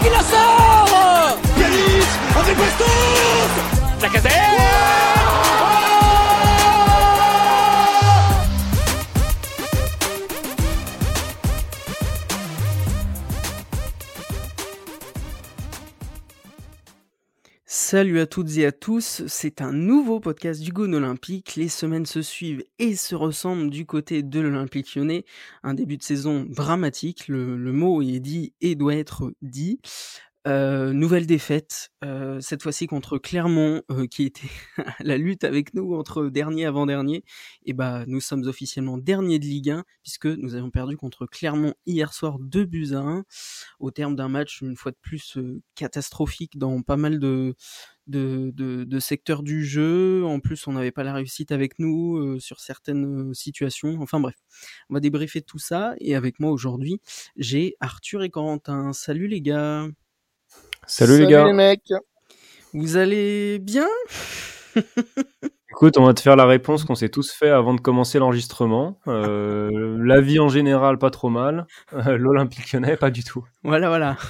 [0.00, 1.38] qui la sort.
[1.58, 2.06] Yanis
[2.40, 5.07] avec Bastos La casette
[17.90, 21.56] Salut à toutes et à tous, c'est un nouveau podcast du Gone Olympique.
[21.56, 25.24] Les semaines se suivent et se ressemblent du côté de l'Olympique lyonnais.
[25.62, 29.80] Un début de saison dramatique, le, le mot est dit et doit être dit.
[30.48, 34.48] Euh, nouvelle défaite, euh, cette fois-ci contre Clermont, euh, qui était
[35.00, 37.22] la lutte avec nous entre dernier avant-dernier.
[37.66, 41.74] Et bah, nous sommes officiellement dernier de Ligue 1, puisque nous avons perdu contre Clermont
[41.84, 43.24] hier soir 2 buts à 1,
[43.78, 45.36] au terme d'un match, une fois de plus,
[45.74, 47.54] catastrophique dans pas mal de,
[48.06, 50.24] de, secteurs du jeu.
[50.24, 53.98] En plus, on n'avait pas la réussite avec nous sur certaines situations.
[54.00, 54.36] Enfin bref,
[54.88, 55.94] on va débriefer tout ça.
[56.00, 57.00] Et avec moi aujourd'hui,
[57.36, 58.94] j'ai Arthur et Corentin.
[58.94, 59.88] Salut les gars
[60.88, 61.44] Salut, Salut les gars.
[61.44, 61.92] les mecs.
[62.72, 63.86] Vous allez bien
[65.70, 68.98] Écoute, on va te faire la réponse qu'on s'est tous fait avant de commencer l'enregistrement.
[69.06, 71.66] Euh, la vie en général, pas trop mal.
[71.92, 73.44] Euh, L'Olympique lyonnais, pas du tout.
[73.62, 74.16] Voilà, voilà.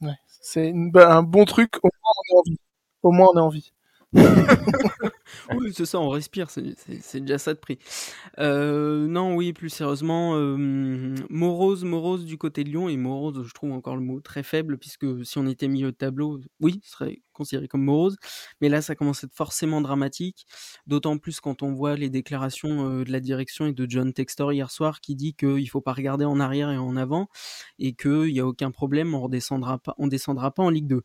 [0.00, 1.76] Ouais, c'est bah, un bon truc.
[1.82, 2.58] Au moins, on est en vie.
[3.02, 3.72] Au moins, on est en vie.
[5.56, 7.78] oui, c'est ça, on respire, c'est déjà ça de prix.
[8.38, 10.56] Euh, non, oui, plus sérieusement, euh,
[11.30, 14.78] morose, morose du côté de Lyon, et morose, je trouve encore le mot très faible,
[14.78, 18.16] puisque si on était milieu de tableau, oui, ce serait considéré comme morose,
[18.60, 20.46] mais là, ça commence à être forcément dramatique,
[20.86, 24.52] d'autant plus quand on voit les déclarations euh, de la direction et de John Textor
[24.52, 27.28] hier soir, qui dit qu'il faut pas regarder en arrière et en avant,
[27.78, 31.02] et qu'il n'y a aucun problème, on on descendra pas en Ligue 2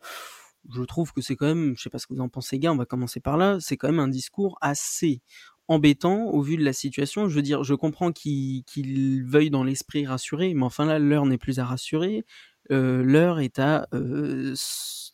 [0.74, 2.72] je trouve que c'est quand même, je sais pas ce que vous en pensez, gars,
[2.72, 5.22] on va commencer par là, c'est quand même un discours assez
[5.68, 7.28] embêtant au vu de la situation.
[7.30, 11.26] Je veux dire, je comprends qu'il qu veuille dans l'esprit rassurer, mais enfin là, l'heure
[11.26, 12.26] n'est plus à rassurer.
[12.72, 14.54] Euh, l'heure est à euh,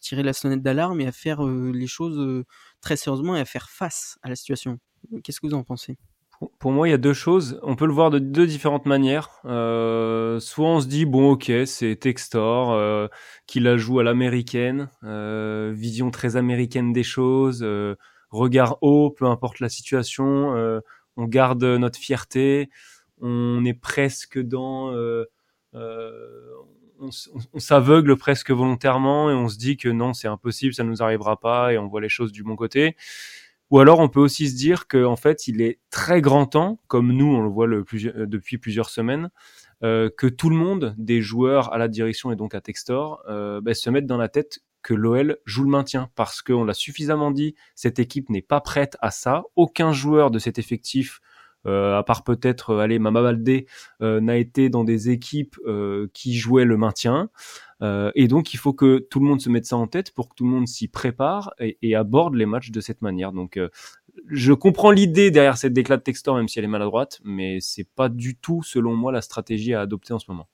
[0.02, 2.44] tirer la sonnette d'alarme et à faire euh, les choses
[2.82, 4.80] très sérieusement et à faire face à la situation.
[5.24, 5.98] Qu'est-ce que vous en pensez?
[6.60, 7.60] Pour moi, il y a deux choses.
[7.64, 9.30] On peut le voir de deux différentes manières.
[9.46, 13.08] Euh, soit on se dit bon, ok, c'est Textor euh,
[13.48, 17.96] qui la joue à l'américaine, euh, vision très américaine des choses, euh,
[18.30, 20.56] regard haut, peu importe la situation.
[20.56, 20.80] Euh,
[21.18, 22.70] on garde notre fierté.
[23.22, 25.26] On est presque dans, euh,
[27.00, 27.10] on,
[27.54, 31.04] on s'aveugle presque volontairement et on se dit que non, c'est impossible, ça ne nous
[31.04, 32.96] arrivera pas et on voit les choses du bon côté.
[33.74, 37.12] Ou alors on peut aussi se dire qu'en fait il est très grand temps, comme
[37.12, 39.32] nous on le voit plus, depuis plusieurs semaines,
[39.84, 43.62] euh, que tout le monde, des joueurs à la direction et donc à Textor, euh,
[43.62, 47.32] bah, se mette dans la tête que l'OL joue le maintien parce qu'on l'a suffisamment
[47.32, 49.42] dit, cette équipe n'est pas prête à ça.
[49.56, 51.20] Aucun joueur de cet effectif
[51.66, 53.34] euh, à part peut-être allez Mama
[54.02, 57.30] euh, n'a été dans des équipes euh, qui jouaient le maintien
[57.84, 60.30] euh, et donc il faut que tout le monde se mette ça en tête pour
[60.30, 63.60] que tout le monde s'y prépare et, aborde les matchs de cette manière donc
[64.30, 67.88] je comprends l'idée derrière cette déclat de Textor même si elle est maladroite mais c'est
[67.96, 70.48] pas du tout selon moi la stratégie à adopter en ce moment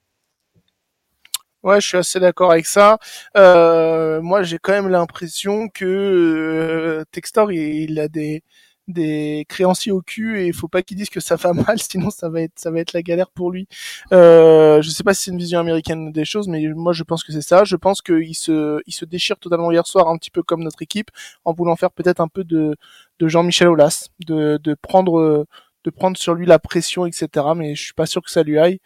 [1.62, 3.00] Ouais, je suis assez d'accord avec ça.
[3.36, 8.44] Euh, moi, j'ai quand même l'impression que euh, Textor, il, a des,
[8.90, 12.10] des créanciers au cul et il faut pas qu'ils disent que ça va mal sinon
[12.10, 13.68] ça va être ça va être la galère pour lui.
[14.12, 17.24] Euh, je sais pas si c'est une vision américaine des choses mais moi je pense
[17.24, 17.64] que c'est ça.
[17.64, 20.82] Je pense qu'il se il se déchire totalement hier soir un petit peu comme notre
[20.82, 21.10] équipe
[21.46, 22.76] en voulant faire peut-être un peu de
[23.20, 25.46] de Jean-Michel Aulas de de prendre
[25.86, 28.60] de prendre sur lui la pression etc mais je suis pas sûr que ça lui
[28.60, 28.80] aille.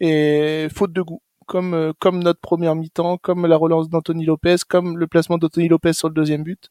[0.00, 4.98] Et faute de goût comme comme notre première mi-temps, comme la relance d'Anthony Lopez, comme
[4.98, 6.68] le placement d'Anthony Lopez sur le deuxième but,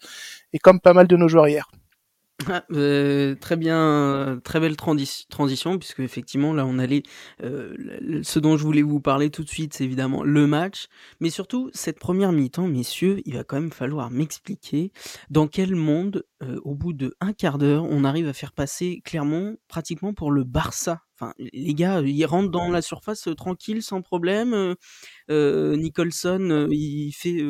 [0.54, 1.68] et comme pas mal de nos joueurs hier.
[2.46, 7.02] Ah, euh, très bien, très belle transition, puisque effectivement là on allait,
[7.44, 10.86] euh, ce dont je voulais vous parler tout de suite, c'est évidemment le match,
[11.20, 14.92] mais surtout cette première mi-temps, messieurs, il va quand même falloir m'expliquer
[15.32, 19.02] dans quel monde, euh, au bout de un quart d'heure, on arrive à faire passer
[19.04, 21.02] Clermont pratiquement pour le Barça.
[21.20, 24.76] Enfin, les gars, ils rentrent dans la surface tranquille, sans problème.
[25.28, 27.42] Nicholson, il fait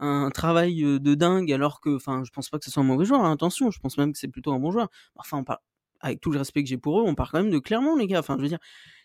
[0.00, 3.04] un travail de dingue alors que, enfin, je pense pas que ce soit un mauvais
[3.04, 4.88] joueur, hein, attention, je pense même que c'est plutôt un bon joueur.
[5.16, 5.60] Enfin, on parle,
[6.00, 8.06] avec tout le respect que j'ai pour eux, on parle quand même de Clermont, les
[8.06, 8.20] gars.
[8.20, 8.58] Enfin, je veux dire,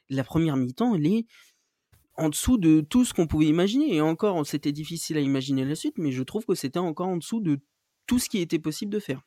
[0.09, 1.25] la première mi-temps, elle est
[2.17, 3.95] en dessous de tout ce qu'on pouvait imaginer.
[3.95, 7.17] Et encore, c'était difficile à imaginer la suite, mais je trouve que c'était encore en
[7.17, 7.59] dessous de
[8.05, 9.21] tout ce qui était possible de faire.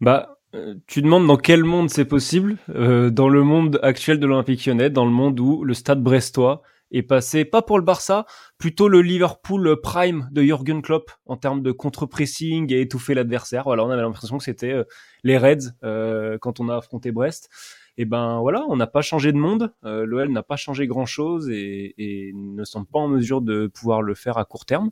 [0.00, 0.38] Bah,
[0.86, 4.90] tu demandes dans quel monde c'est possible euh, Dans le monde actuel de l'Olympique Lyonnais,
[4.90, 8.26] dans le monde où le Stade Brestois est passé, pas pour le Barça,
[8.58, 13.64] plutôt le Liverpool prime de Jürgen Klopp en termes de contre-pressing et étouffer l'adversaire.
[13.64, 14.84] Voilà, on avait l'impression que c'était euh,
[15.24, 17.48] les Reds euh, quand on a affronté Brest.
[17.96, 19.72] et ben voilà, on n'a pas changé de monde.
[19.84, 23.66] Euh, L'OL n'a pas changé grand chose et, et, ne semble pas en mesure de
[23.66, 24.90] pouvoir le faire à court terme.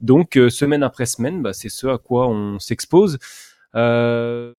[0.00, 3.18] Donc euh, semaine après semaine, bah, c'est ce à quoi on s'expose.
[3.74, 4.54] Euh,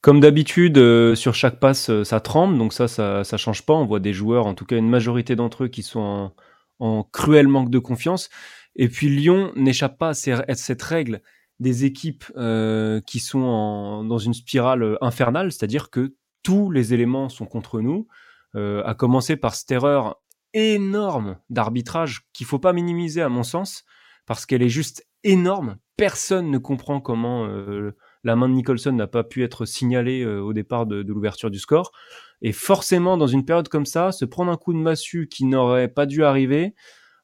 [0.00, 3.74] comme d'habitude, euh, sur chaque passe, ça tremble, donc ça, ça, ça change pas.
[3.74, 6.34] On voit des joueurs, en tout cas une majorité d'entre eux, qui sont en,
[6.78, 8.30] en, cruel manque de confiance.
[8.76, 11.20] Et puis Lyon n'échappe pas à, cette règle
[11.58, 17.28] des équipes euh, qui sont en, dans une spirale infernale, c'est-à-dire que tous les éléments
[17.28, 18.06] sont contre nous,
[18.54, 20.22] euh, à commencer par cette erreur
[20.54, 23.84] énorme d'arbitrage qu'il faut pas minimiser à mon sens,
[24.26, 25.76] parce qu'elle est juste énorme.
[25.96, 30.40] Personne ne comprend comment euh, la main de Nicholson n'a pas pu être signalée euh,
[30.40, 31.92] au départ de, l'ouverture du score.
[32.42, 35.88] Et forcément, dans une période comme ça, se prendre un coup de massue qui n'aurait
[35.88, 36.74] pas dû arriver,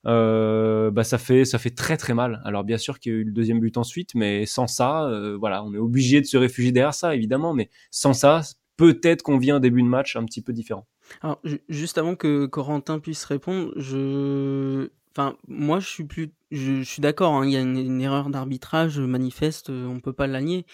[0.06, 2.42] euh, bah ça fait ça fait très très mal.
[2.44, 5.36] Alors bien sûr qu'il y a eu le deuxième but ensuite, mais sans ça, euh,
[5.38, 8.42] voilà, on est obligé de se réfugier derrière ça évidemment, mais sans ça,
[8.76, 10.86] peut-être qu'on vient un début de match un petit peu différent.
[11.22, 16.82] Alors juste avant que Corentin puisse répondre, je Enfin, moi, je suis plus, je, je
[16.82, 17.34] suis d'accord.
[17.34, 20.66] Hein, il y a une, une erreur d'arbitrage manifeste, on peut pas la nier.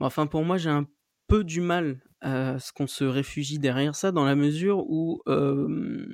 [0.00, 0.86] Enfin, pour moi, j'ai un
[1.28, 6.06] peu du mal à ce qu'on se réfugie derrière ça, dans la mesure où euh,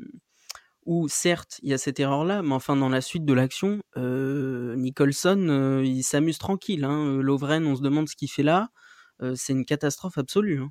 [0.87, 3.81] où certes il y a cette erreur là, mais enfin dans la suite de l'action,
[3.97, 6.85] euh, Nicholson euh, il s'amuse tranquille.
[6.85, 7.21] Hein.
[7.21, 8.71] Lovren, on se demande ce qu'il fait là.
[9.23, 10.61] Euh, c'est une catastrophe absolue.
[10.61, 10.71] Hein.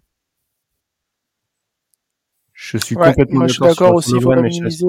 [2.53, 4.19] Je suis ouais, complètement d'accord aussi.
[4.19, 4.85] Faut pas minimiser.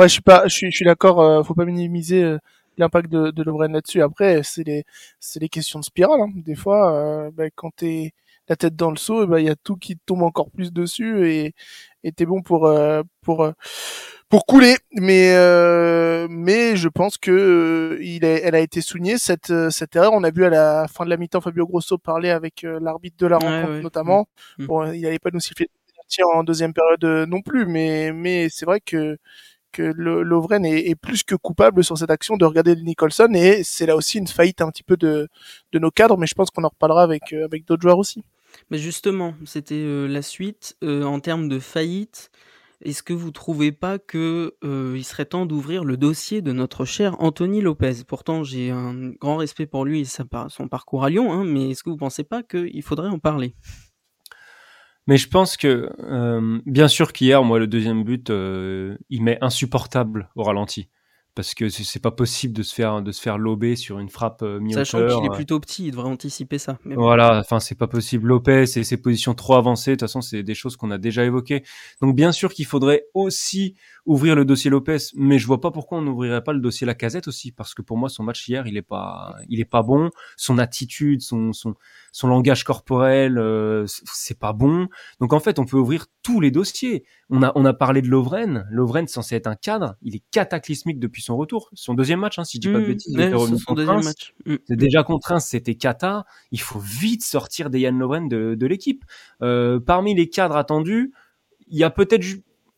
[0.00, 1.20] Ouais, je suis pas, je suis, je suis d'accord.
[1.20, 2.38] Euh, faut pas minimiser euh,
[2.78, 4.00] l'impact de, de Lovren là-dessus.
[4.00, 4.84] Après, c'est les,
[5.20, 6.20] c'est les questions de spirale.
[6.22, 6.30] Hein.
[6.36, 8.12] Des fois, euh, bah, quand t'es
[8.48, 11.30] la tête dans le seau, il bah, y a tout qui tombe encore plus dessus
[11.30, 11.52] et
[12.02, 13.52] et t'es bon pour euh, pour euh,
[14.30, 14.76] pour couler.
[14.92, 20.12] Mais euh, mais je pense que il est, elle a été soulignée cette cette erreur.
[20.14, 23.26] On a vu à la fin de la mi-temps Fabio Grosso parler avec l'arbitre de
[23.26, 23.82] la Ouais, rencontre ouais.
[23.82, 24.28] notamment.
[24.58, 24.66] Mm.
[24.66, 25.68] Bon, il n'allait pas nous siffler
[26.34, 29.18] en deuxième période non plus, mais mais c'est vrai que
[29.72, 33.96] que Lovren est, plus que coupable sur cette action de regarder Nicholson et c'est là
[33.96, 35.28] aussi une faillite un petit peu de
[35.74, 38.24] nos cadres, mais je pense qu'on en reparlera avec euh, d'autres joueurs aussi.
[38.70, 42.30] Mais justement, c'était euh, la suite euh, en termes de faillite.
[42.82, 46.86] Est-ce que vous trouvez pas que euh, il serait temps d'ouvrir le dossier de notre
[46.86, 48.04] cher Anthony Lopez?
[48.06, 51.82] Pourtant, j'ai un grand respect pour lui et son parcours à Lyon, hein, mais est-ce
[51.82, 53.54] que vous pensez pas qu'il faudrait en parler?
[55.10, 59.38] Mais je pense que, euh, bien sûr qu'hier, moi, le deuxième but, euh, il m'est
[59.40, 60.88] insupportable au ralenti.
[61.34, 64.42] Parce que c'est pas possible de se faire, de se faire lober sur une frappe
[64.42, 65.20] euh, Sachant mi-hauteur.
[65.20, 66.78] qu'il est plutôt petit, il devrait anticiper ça.
[66.84, 67.02] Mais bon.
[67.02, 68.28] Voilà, enfin c'est pas possible.
[68.28, 71.24] Lopez et ses positions trop avancées, de toute façon c'est des choses qu'on a déjà
[71.24, 71.62] évoquées.
[72.02, 75.98] Donc bien sûr qu'il faudrait aussi ouvrir le dossier Lopez, mais je vois pas pourquoi
[75.98, 78.76] on n'ouvrirait pas le dossier Lacazette aussi, parce que pour moi son match hier il
[78.76, 80.10] est pas, il est pas bon.
[80.36, 81.74] Son attitude, son son
[82.12, 84.88] son langage corporel, euh, c'est pas bon.
[85.20, 87.04] Donc en fait on peut ouvrir tous les dossiers.
[87.30, 88.66] On a on a parlé de Lovren.
[88.70, 91.70] Lovren censé être un cadre, il est cataclysmique depuis son retour.
[91.72, 94.34] Son deuxième match, hein, si je dis pas de Mmh, bêtises, ouais, son deuxième match.
[94.46, 94.56] Mmh.
[94.70, 96.24] Déjà contre Reims, c'était cata.
[96.50, 99.04] Il faut vite sortir des Yann Lovren de, de l'équipe.
[99.42, 101.12] Euh, parmi les cadres attendus,
[101.68, 102.24] il y a peut-être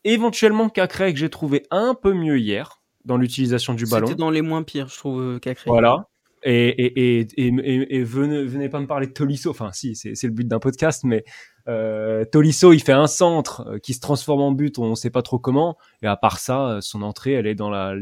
[0.03, 4.07] éventuellement Cacré que j'ai trouvé un peu mieux hier dans l'utilisation du ballon.
[4.07, 5.69] C'était dans les moins pires, je trouve, euh, Cacré.
[5.69, 6.07] Voilà.
[6.45, 9.49] Et, et, et, et, et, venez, venez pas me parler de Tolisso.
[9.49, 11.23] Enfin, si, c'est c'est le but d'un podcast, mais
[11.69, 15.21] euh, Tolisso, il fait un centre euh, qui se transforme en but, on sait pas
[15.21, 15.77] trop comment.
[16.01, 17.95] Et à part ça, euh, son entrée, elle est dans la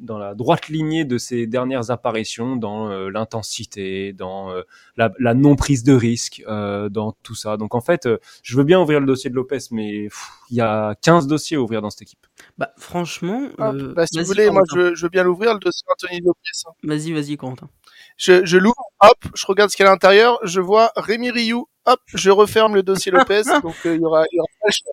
[0.00, 4.62] dans la droite lignée de ses dernières apparitions, dans euh, l'intensité, dans euh,
[4.96, 7.56] la, la non prise de risque, euh, dans tout ça.
[7.56, 10.08] Donc en fait, euh, je veux bien ouvrir le dossier de Lopez, mais
[10.50, 12.26] il y a 15 dossiers à ouvrir dans cette équipe.
[12.58, 15.60] Bah, franchement, euh, bah, si vous voulez, moi je, veux- je veux bien l'ouvrir le
[15.60, 16.40] dossier Anthony Lopez.
[16.66, 16.72] hein.
[16.82, 17.68] Vas-y, vas-y, Corentin.
[18.16, 21.30] Je, je l'ouvre, hop, je regarde ce qu'il y a à l'intérieur, je vois Rémi
[21.30, 24.48] Rioux, hop, je referme le dossier Lopez, donc euh, il y aura, il y aura
[24.60, 24.92] pas le choix.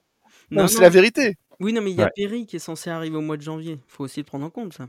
[0.51, 0.82] Non, Non, c'est non.
[0.82, 1.38] la vérité.
[1.60, 2.12] Oui, non, mais il y a Ouais.
[2.16, 3.80] Perry qui est censé arriver au mois de janvier.
[3.88, 4.88] Faut aussi le prendre en compte, ça.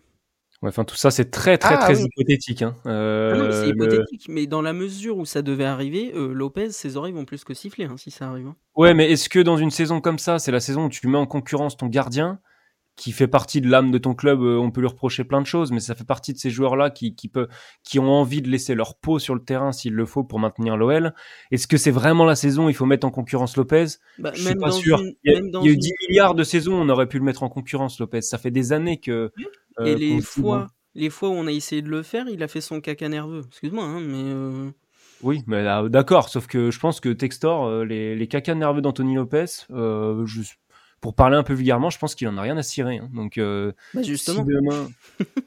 [0.62, 2.04] Ouais, enfin tout ça, c'est très très Ah, très oui.
[2.06, 2.62] hypothétique.
[2.62, 2.76] Hein.
[2.86, 6.12] Euh, Ah non, mais c'est le- hypothétique, mais dans la mesure où ça devait arriver,
[6.14, 8.46] euh, Lopez, ses oreilles vont plus que siffler hein, si ça arrive.
[8.46, 8.56] hein.
[8.76, 11.18] Ouais, mais est-ce que dans une saison comme ça, c'est la saison où tu mets
[11.18, 12.38] en concurrence ton gardien,
[12.94, 15.46] qui fait partie de l'âme de ton club, euh, on peut lui reprocher plein de
[15.46, 17.48] choses, mais ça fait partie de ces joueurs-là qui, qui, peut,
[17.84, 20.76] qui ont envie de laisser leur peau sur le terrain s'il le faut pour maintenir
[20.76, 21.14] l'OL.
[21.50, 23.86] Est-ce que c'est vraiment la saison où il faut mettre en concurrence Lopez?
[24.18, 24.98] Bah, Je suis pas sûr.
[25.00, 26.74] une- Il y a, même dans il y a eu une- 10 milliards de saisons,
[26.74, 28.20] on aurait pu le mettre en concurrence, Lopez.
[28.22, 29.32] Ça fait des années que...
[29.80, 32.48] euh, Et les fois, les fois où on a essayé de le faire, il a
[32.48, 33.42] fait son caca nerveux.
[33.48, 34.70] Excuse-moi, hein, mais euh,
[35.22, 39.14] Oui, mais là, d'accord, sauf que je pense que Textor, les, les cacas nerveux d'Anthony
[39.14, 40.42] Lopez, euh, je-
[41.02, 42.98] pour parler un peu vulgairement, je pense qu'il en a rien à cirer.
[42.98, 43.10] hein.
[43.12, 44.44] Donc, euh, bah si justement.
[44.44, 44.88] demain,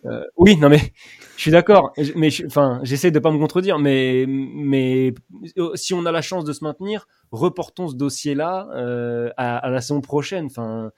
[0.06, 0.94] euh, oui, non mais
[1.38, 5.14] je suis d'accord, mais je- enfin, j'essaie de pas me contredire, mais mais
[5.58, 9.70] euh, si on a la chance de se maintenir, reportons ce dossier-là euh, à, à,
[9.70, 10.46] la saison prochaine.
[10.46, 10.92] Enfin,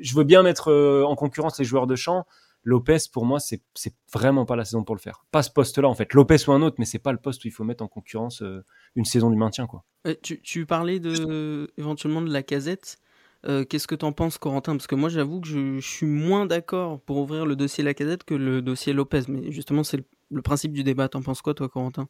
[0.00, 2.26] je veux bien mettre euh, en concurrence les joueurs de champ.
[2.64, 5.24] Lopez, pour moi, c'est c'est vraiment pas la saison pour le faire.
[5.30, 6.12] Pas ce poste-là, en fait.
[6.12, 8.42] Lopez ou un autre, mais c'est pas le poste où il faut mettre en concurrence
[8.42, 8.64] euh,
[8.96, 9.84] une saison du maintien, quoi.
[10.22, 12.98] Tu, tu parlais de éventuellement de la casette.
[13.46, 14.76] Euh, Qu'est-ce que t'en penses, Corentin?
[14.76, 18.24] Parce que moi, j'avoue que je, suis moins d'accord pour ouvrir le dossier la casette
[18.24, 19.22] que le dossier Lopez.
[19.28, 21.08] Mais justement, c'est le, principe du débat.
[21.08, 22.08] T'en penses quoi, toi, Corentin?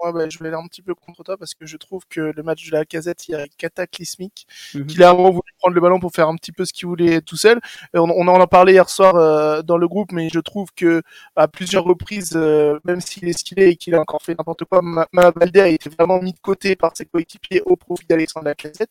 [0.00, 2.20] Moi, bah, je vais aller un petit peu contre toi parce que je trouve que
[2.20, 4.46] le match de la casette il est cataclysmique.
[4.74, 4.86] Mm -hmm.
[4.86, 7.20] Qu'il a vraiment voulu prendre le ballon pour faire un petit peu ce qu'il voulait
[7.20, 7.60] tout seul.
[7.94, 11.02] On, on, en a parlé hier soir euh, dans le groupe, mais je trouve que
[11.36, 14.80] à plusieurs reprises, euh, même s'il est skillé et qu'il a encore fait n'importe quoi,
[15.12, 18.90] Mavaldé a été vraiment mis de côté par ses coéquipiers au profit d'Alexandre Lacazette,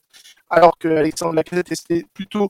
[0.49, 2.47] alors que Alexandre Lacazette était plutôt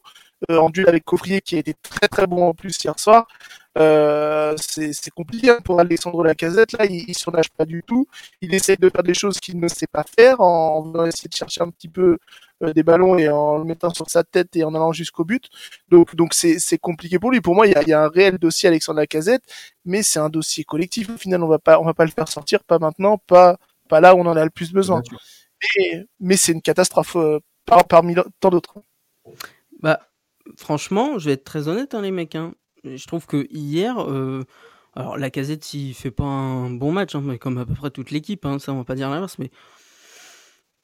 [0.49, 3.27] euh, en duel avec Coffrier qui a été très très bon en plus hier soir.
[3.77, 6.73] Euh, c'est compliqué hein, pour Alexandre Lacazette.
[6.73, 8.07] Là, il, il surnage pas du tout.
[8.41, 11.35] Il essaie de faire des choses qu'il ne sait pas faire en voulant essayer de
[11.35, 12.17] chercher un petit peu
[12.63, 15.49] euh, des ballons et en le mettant sur sa tête et en allant jusqu'au but.
[15.89, 17.41] Donc, donc c'est compliqué pour lui.
[17.41, 19.43] Pour moi, il y a, il y a un réel dossier Alexandre Lacazette,
[19.85, 21.09] mais c'est un dossier collectif.
[21.09, 23.57] Au final, on va pas, on va pas le faire sortir, pas maintenant, pas,
[23.87, 25.01] pas là où on en a le plus besoin.
[25.77, 28.75] Mais, mais c'est une catastrophe euh, par, parmi tant d'autres.
[29.81, 29.99] Bah,
[30.57, 32.35] franchement, je vais être très honnête, hein, les mecs.
[32.35, 34.43] Hein je trouve que hier, euh,
[34.95, 37.91] alors la casette, il fait pas un bon match, hein, mais comme à peu près
[37.91, 39.51] toute l'équipe, hein, ça on va pas dire l'inverse, mais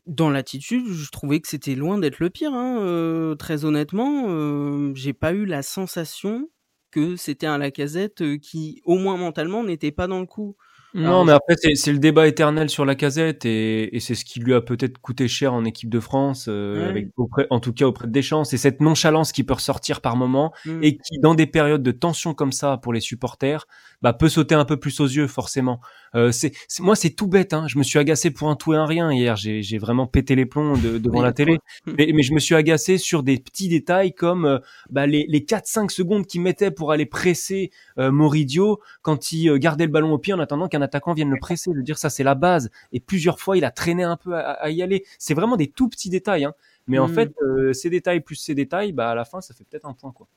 [0.06, 2.54] dans l'attitude, je trouvais que c'était loin d'être le pire.
[2.54, 6.50] Hein, euh, très honnêtement, euh, j'ai pas eu la sensation
[6.92, 10.56] que c'était un Lacazette qui, au moins mentalement, n'était pas dans le coup.
[10.96, 14.24] Non, Alors, mais après, c'est le débat éternel sur la casette et, et c'est ce
[14.24, 17.74] qui lui a peut-être coûté cher en équipe de France, euh, avec, auprès, en tout
[17.74, 18.46] cas auprès de Deschamps.
[18.46, 20.84] C'est cette nonchalance qui peut ressortir par moment mmh.
[20.84, 23.68] et qui, dans des périodes de tension comme ça pour les supporters,
[24.02, 25.82] bah, peut sauter un peu plus aux yeux, forcément.
[26.16, 27.54] Euh, c'est moi, c'est tout bête.
[27.54, 27.66] Hein.
[27.68, 29.36] Je me suis agacé pour un tout et un rien hier.
[29.36, 31.58] J'ai vraiment pété les plombs de, devant la télé.
[31.86, 34.60] Mais, mais, je me suis agacé sur des petits détails comme euh,
[34.90, 39.58] bah, les, les 4-5 secondes qu'il mettait pour aller presser euh, Moridio quand il euh,
[39.58, 41.72] gardait le ballon au pied en attendant qu'un attaquant vienne le presser.
[41.74, 42.70] Je veux dire, ça c'est la base.
[42.94, 45.04] Et plusieurs fois, il a traîné un peu à, à y aller.
[45.20, 46.46] C'est vraiment des tout petits détails.
[46.46, 46.54] Hein.
[46.88, 47.02] Mais mmh.
[47.02, 49.86] en fait, euh, ces détails plus ces détails, bah à la fin, ça fait peut-être
[49.86, 50.28] un point quoi.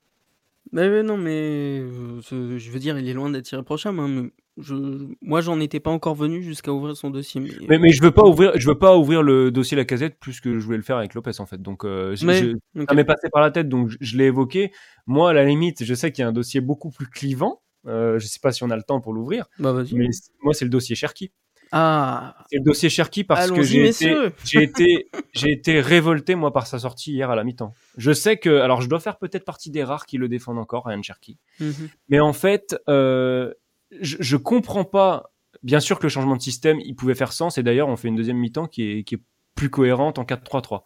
[0.72, 4.00] Mais, mais non, mais euh, je veux dire, il est loin d'être irréprochable.
[4.00, 4.74] Hein, mais je,
[5.22, 7.40] moi, j'en étais pas encore venu jusqu'à ouvrir son dossier.
[7.40, 7.50] Mais...
[7.68, 10.40] mais, mais je veux pas ouvrir, je veux pas ouvrir le dossier la casette plus
[10.42, 11.62] que je voulais le faire avec Lopez en fait.
[11.62, 12.86] Donc, euh, mais, je, okay.
[12.86, 14.70] ça m'est passé par la tête, donc je, je l'ai évoqué.
[15.06, 17.62] Moi, à la limite, je sais qu'il y a un dossier beaucoup plus clivant.
[17.88, 19.46] Euh, je sais pas si on a le temps pour l'ouvrir.
[19.58, 20.08] Bah, mais
[20.42, 21.32] moi, c'est le dossier Cherki.
[21.72, 22.34] Ah.
[22.50, 24.14] C'est le dossier Cherki parce que j'ai été,
[24.44, 27.74] j'ai été, j'ai été révolté moi par sa sortie hier à la mi-temps.
[27.96, 30.86] Je sais que, alors je dois faire peut-être partie des rares qui le défendent encore,
[30.86, 31.38] Ryan Cherki.
[31.60, 31.88] Mm -hmm.
[32.08, 33.52] Mais en fait, euh,
[34.00, 35.32] je, je comprends pas.
[35.62, 37.58] Bien sûr que le changement de système, il pouvait faire sens.
[37.58, 39.22] Et d'ailleurs, on fait une deuxième mi-temps qui est, qui est
[39.54, 40.84] plus cohérente en 4-3-3.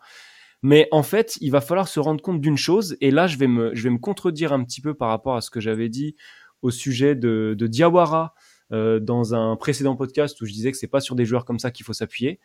[0.62, 2.96] Mais en fait, il va falloir se rendre compte d'une chose.
[3.00, 5.40] Et là, je vais me, je vais me contredire un petit peu par rapport à
[5.40, 6.14] ce que j'avais dit
[6.62, 8.34] au sujet de, Diawara
[8.72, 11.58] euh, dans un précédent podcast où je disais que c'est pas sur des joueurs comme
[11.58, 12.40] ça qu'il faut s'appuyer.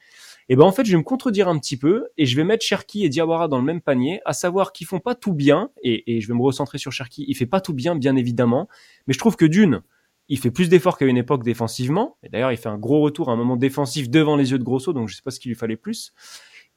[0.50, 2.66] Et ben en fait, je vais me contredire un petit peu et je vais mettre
[2.66, 6.16] Cherki et Diawara dans le même panier, à savoir qu'ils font pas tout bien et,
[6.18, 7.26] et je vais me recentrer sur Cherki.
[7.28, 8.68] Il fait pas tout bien, bien évidemment,
[9.08, 9.82] mais je trouve que d'une,
[10.30, 12.18] il fait plus d'efforts qu'à une époque défensivement.
[12.24, 14.64] Et d'ailleurs, il fait un gros retour à un moment défensif devant les yeux de
[14.64, 16.14] Grosso, donc je sais pas ce qu'il lui fallait plus.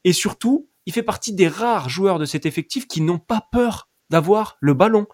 [0.04, 3.88] Et surtout, il fait partie des rares joueurs de cet effectif qui n'ont pas peur
[4.08, 5.06] d'avoir le ballon.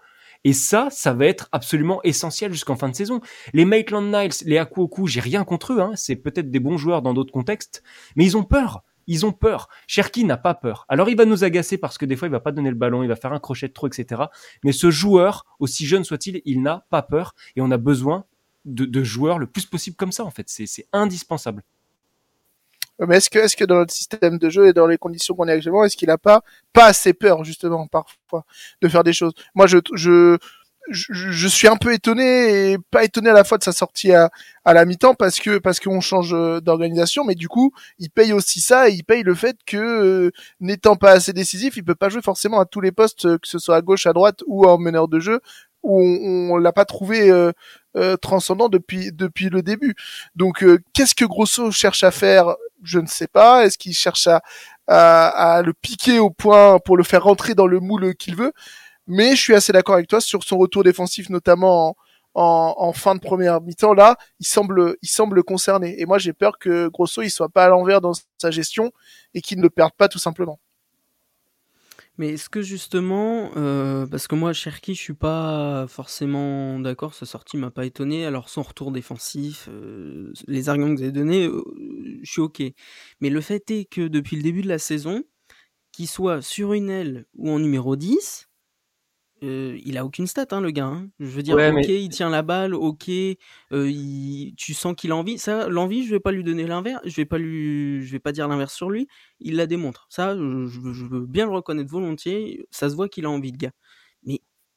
[0.47, 3.19] Et ça, ça va être absolument essentiel jusqu'en fin de saison.
[3.51, 5.91] Les Maitland Niles, les Akuoku, j'ai rien contre eux, hein.
[5.95, 7.83] c'est peut-être des bons joueurs dans d'autres contextes,
[8.15, 8.85] mais ils ont peur.
[9.07, 9.67] Ils ont peur.
[9.87, 10.85] Cherki n'a pas peur.
[10.87, 13.03] Alors il va nous agacer parce que des fois il va pas donner le ballon,
[13.03, 14.21] il va faire un crochet de trop, etc.
[14.63, 18.23] Mais ce joueur, aussi jeune soit-il, il n'a pas peur et on a besoin
[18.63, 20.47] de, de joueurs le plus possible comme ça en fait.
[20.47, 21.65] C'est indispensable.
[22.99, 25.47] Mais est-ce que, est-ce que dans notre système de jeu et dans les conditions qu'on
[25.47, 26.41] est actuellement, est-ce qu'il a pas,
[26.73, 28.45] pas assez peur, justement, parfois,
[28.81, 29.33] de faire des choses?
[29.53, 30.37] Moi, je, je,
[30.89, 34.13] je, je, suis un peu étonné et pas étonné à la fois de sa sortie
[34.13, 34.29] à,
[34.65, 38.61] à la mi-temps parce que parce qu'on change d'organisation, mais du coup il paye aussi
[38.61, 42.07] ça et il paye le fait que euh, n'étant pas assez décisif, il peut pas
[42.07, 44.77] jouer forcément à tous les postes, que ce soit à gauche, à droite ou en
[44.77, 45.41] meneur de jeu
[45.83, 47.51] où on, on l'a pas trouvé euh,
[47.95, 49.95] euh, transcendant depuis depuis le début.
[50.35, 53.65] Donc euh, qu'est-ce que Grosso cherche à faire Je ne sais pas.
[53.65, 54.27] Est-ce qu'il cherche
[54.87, 58.53] à, le piquer au point pour le faire rentrer dans le moule qu'il veut?
[59.07, 61.95] Mais je suis assez d'accord avec toi sur son retour défensif, notamment en,
[62.35, 63.93] en, en fin de première mi-temps.
[63.93, 65.99] Là, il semble, il semble concerné.
[66.01, 68.91] Et moi, j'ai peur que Grosso, il soit pas à l'envers dans sa gestion
[69.33, 70.59] et qu'il ne le perde pas tout simplement.
[72.17, 77.27] Mais est-ce que justement, euh, parce que moi, Cherki, je suis pas forcément d'accord, sa
[77.27, 78.25] sortie m'a pas étonné.
[78.25, 81.63] Alors son retour défensif, euh, les arguments que vous avez donnés, euh,
[82.23, 82.61] je suis ok.
[83.21, 85.23] Mais le fait est que depuis le début de la saison,
[85.93, 88.49] qu'il soit sur une aile ou en numéro 10,
[89.43, 90.85] euh, il a aucune stat, hein, le gars.
[90.87, 91.09] Hein.
[91.19, 93.37] Je veux dire, Ouais, ok, mais- il tient la balle, ok, euh,
[93.89, 95.37] il- tu sens qu'il a envie.
[95.37, 98.31] Ça, l'envie, je vais pas lui donner l'inverse, je vais pas lui, je vais pas
[98.31, 99.07] dire l'inverse sur lui.
[99.39, 100.07] Il la démontre.
[100.09, 102.65] Ça, je, je veux- je veux bien le reconnaître volontiers.
[102.71, 103.71] Ça se voit qu'il a envie, le gars.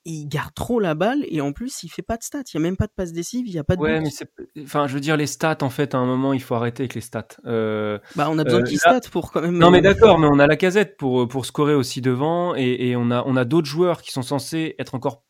[0.06, 2.42] Il garde trop la balle et en plus, il fait pas de stats.
[2.52, 4.04] Il y a même pas de passe décisive, il y a pas de Ouais, but.
[4.04, 4.30] mais c'est,
[4.62, 5.94] enfin, je veux dire les stats en fait.
[5.94, 7.26] À un moment, il faut arrêter avec les stats.
[7.44, 9.58] Euh, Bah, on a besoin Euh, qu'il là- stat pour quand même.
[9.58, 12.88] Non mais euh, d'accord, mais on a la casette pour pour scorer aussi devant et,
[12.88, 15.22] et on a on a d'autres joueurs qui sont censés être encore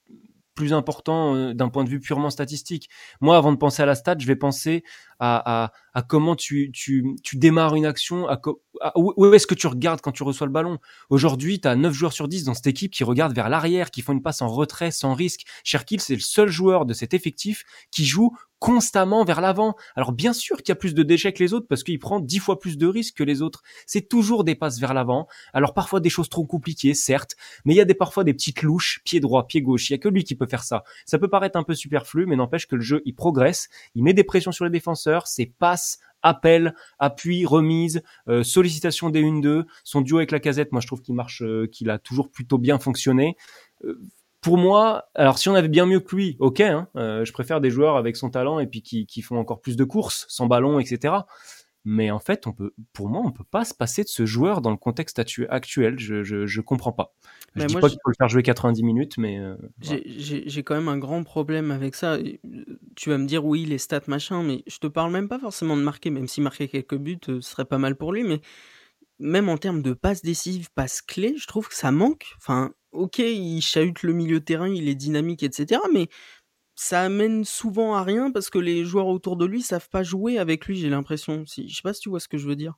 [0.55, 2.89] plus importants euh, d'un point de vue purement statistique.
[3.21, 4.85] Moi, avant de penser à la stat, je vais penser
[5.21, 8.41] à, à, à comment tu, tu, tu démarres une action, à,
[8.81, 10.79] à- où, est-ce que tu regardes quand tu reçois le ballon?
[11.11, 14.03] Aujourd'hui, tu as 9 joueurs sur 10 dans cette équipe qui regardent vers l'arrière, qui
[14.03, 15.43] font une passe en retrait sans risque.
[15.63, 19.75] Cherkil, c'est le seul joueur de cet effectif qui joue constamment vers l'avant.
[19.97, 22.21] Alors bien sûr qu'il y a plus de déchets que les autres parce qu'il prend
[22.21, 23.63] 10 fois plus de risques que les autres.
[23.87, 25.27] C'est toujours des passes vers l'avant.
[25.55, 28.61] Alors parfois des choses trop compliquées, certes, mais il y a des parfois des petites
[28.63, 29.89] louches, pied droit, pied gauche.
[29.89, 30.85] Il y a que lui qui peut faire ça.
[31.07, 33.69] Ça peut paraître un peu superflu, mais n'empêche que le jeu il progresse.
[33.95, 39.23] Il met des pressions sur les défenseurs, ses passes, appels, appui, remise, euh, sollicitation des
[39.23, 42.31] 1-2, son duo avec la casette, moi je trouve qu'il marche, euh, qu'il a toujours
[42.31, 43.37] plutôt bien fonctionné.
[43.85, 44.01] Euh,
[44.41, 47.71] pour moi, alors si on avait bien mieux que lui, ok, hein, je préfère des
[47.71, 51.15] joueurs avec son talent et puis qui, font encore plus de courses, sans ballon, etc.
[51.85, 54.63] Mais en fait, on peut, pour moi, on peut pas se passer de ce joueur
[54.63, 55.99] dans le contexte actu- actuel.
[55.99, 57.15] Je, je, je comprends pas.
[57.55, 60.01] Je Bah, dis moi, pas qu'il faut le faire jouer 90 minutes, mais euh, voilà.
[60.05, 62.15] J'ai- quand même un grand problème avec ça.
[62.15, 62.37] Euh,
[62.97, 65.77] Tu vas me dire oui, les stats machin, mais je te parle même pas forcément
[65.77, 68.41] de marquer, même si marquer quelques buts, euh, ce serait pas mal pour lui, mais
[69.21, 72.27] même en termes de passes décisives, passes clés, je trouve que ça manque.
[72.39, 76.09] Enfin, ok, il chahute le milieu de terrain, il est dynamique, etc., mais
[76.77, 80.39] ça amène souvent à rien parce que les joueurs autour de lui savent pas jouer
[80.39, 81.47] avec lui, j'ai l'impression.
[81.47, 82.75] Si, je sais pas si tu vois ce que je veux dire.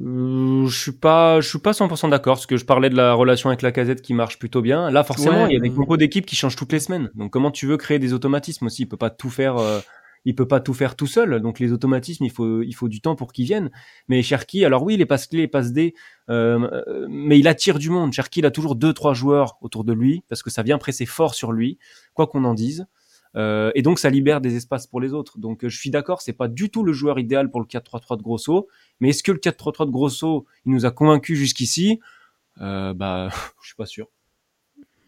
[0.00, 3.14] Euh, je suis pas, je suis pas 100% d'accord parce que je parlais de la
[3.14, 4.90] relation avec la casette qui marche plutôt bien.
[4.90, 7.10] Là, forcément, Ouais, il y a des compos d'équipe qui changent toutes les semaines.
[7.14, 8.82] Donc, comment tu veux créer des automatismes aussi?
[8.82, 9.56] Il peut pas tout faire.
[9.58, 9.80] euh,
[10.24, 11.40] il peut pas tout faire tout seul.
[11.40, 13.70] Donc, les automatismes, il faut, il faut du temps pour qu'ils viennent.
[14.08, 15.94] Mais Cherki, alors oui, les passes clés, les passes D,
[16.28, 18.12] euh, euh, mais il attire du monde.
[18.12, 21.06] Cherki, il a toujours deux, trois joueurs autour de lui parce que ça vient presser
[21.06, 21.78] fort sur lui,
[22.14, 22.86] quoi qu'on en dise.
[23.36, 25.38] Euh, et donc ça libère des espaces pour les autres.
[25.38, 28.16] Donc euh, je suis d'accord, c'est pas du tout le joueur idéal pour le 4-3-3
[28.16, 28.68] de Grosso,
[29.00, 32.00] mais est-ce que le 4-3-3 de Grosso, il nous a convaincus jusqu'ici?
[32.60, 33.28] Euh, Bah,
[33.62, 34.08] je suis pas sûr.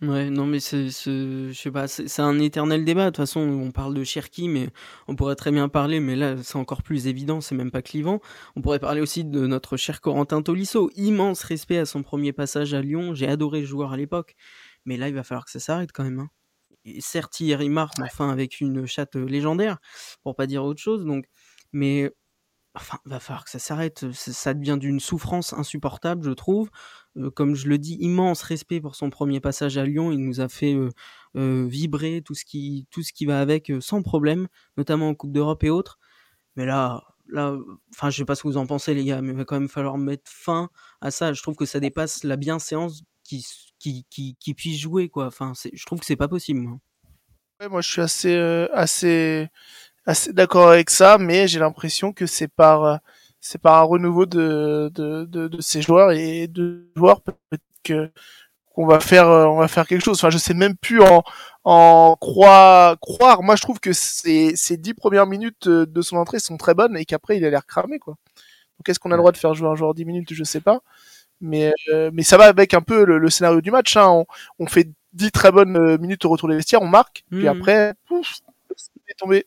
[0.03, 3.05] Ouais, non, mais c'est, je sais pas, c'est un éternel débat.
[3.05, 4.71] De toute façon, on parle de Cherki, mais
[5.09, 8.19] on pourrait très bien parler, mais là, c'est encore plus évident, c'est même pas clivant.
[8.57, 10.91] On pourrait parler aussi de notre cher Corentin Tolisso.
[10.97, 13.15] Immense respect à son premier passage à Lyon.
[13.15, 14.37] J'ai adoré le joueur à l'époque.
[14.87, 16.21] Mais là, il va falloir que ça s'arrête quand même.
[16.21, 16.31] hein.
[17.01, 19.79] Certes, hier, il marque, mais enfin, avec une chatte euh, légendaire,
[20.23, 21.05] pour pas dire autre chose.
[21.05, 21.27] Donc,
[21.73, 22.11] mais,
[22.75, 24.13] enfin, va falloir que ça s'arrête.
[24.13, 26.71] Ça ça devient d'une souffrance insupportable, je trouve.
[27.17, 30.13] Euh, comme je le dis, immense respect pour son premier passage à Lyon.
[30.13, 30.91] Il nous a fait euh,
[31.37, 35.15] euh, vibrer tout ce qui tout ce qui va avec euh, sans problème, notamment en
[35.15, 35.99] Coupe d'Europe et autres.
[36.57, 37.57] Mais là, là,
[37.95, 39.59] enfin, je sais pas ce que vous en pensez, les gars, mais il va quand
[39.61, 41.33] même falloir mettre fin à ça.
[41.33, 43.47] Je trouve que ça dépasse la bienséance qui
[43.81, 45.27] qui qui, qui puisse jouer quoi.
[45.29, 46.61] Enfin, je trouve que c'est pas possible.
[46.61, 46.79] moi.
[47.61, 49.49] Ouais, moi, je suis assez, euh, assez,
[50.07, 52.97] assez d'accord avec ça, mais j'ai l'impression que c'est par, euh,
[53.41, 58.11] c'est par un renouveau de, de, de, de ces joueurs et de joueurs peut-être que
[58.75, 60.19] qu'on va faire, euh, on va faire quelque chose.
[60.19, 61.23] Enfin, je sais même plus en,
[61.65, 63.43] en croire, croire.
[63.43, 66.75] Moi, je trouve que ces, ces dix premières minutes euh, de son entrée sont très
[66.75, 68.17] bonnes et qu'après, il a l'air cramé, quoi.
[68.79, 70.33] Donc, est-ce qu'on a le droit de faire jouer un joueur 10 minutes?
[70.35, 70.81] Je sais pas.
[71.41, 73.97] Mais, euh, mais ça va avec un peu le, le scénario du match.
[73.97, 74.09] Hein.
[74.09, 74.27] On,
[74.59, 77.49] on fait 10 très bonnes euh, minutes au retour des vestiaires, on marque, puis Mhm.
[77.49, 78.39] après, pouf,
[78.77, 79.47] c'est tombé.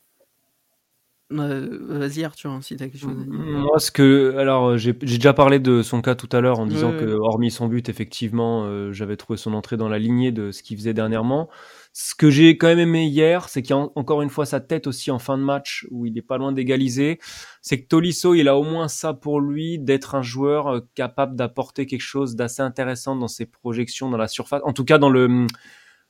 [1.32, 3.34] Euh, Vas-y Arthur, hein, si t'as quelque chose à dire.
[3.34, 6.68] Moi, ce que, alors, j'ai j'ai déjà parlé de son cas tout à l'heure en
[6.68, 10.32] disant Ouais, que, hormis son but, effectivement, euh, j'avais trouvé son entrée dans la lignée
[10.32, 11.50] de ce qu'il faisait dernièrement.
[11.96, 14.48] Ce que j'ai quand même aimé hier, c'est qu'il y a en- encore une fois
[14.48, 17.20] sa tête aussi en fin de match où il est pas loin d'égaliser.
[17.62, 21.36] C'est que Tolisso, il a au moins ça pour lui d'être un joueur euh, capable
[21.36, 24.62] d'apporter quelque chose d'assez intéressant dans ses projections dans la surface.
[24.66, 25.46] En tout cas, dans le